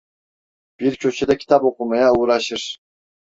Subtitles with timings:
[0.79, 2.77] Bir köşede kitap okumaya uğraşır.